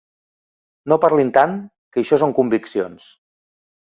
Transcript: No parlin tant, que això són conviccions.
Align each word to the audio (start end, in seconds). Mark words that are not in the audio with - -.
No 0.93 0.97
parlin 1.03 1.29
tant, 1.35 1.53
que 1.95 2.03
això 2.03 2.19
són 2.21 2.35
conviccions. 2.39 3.05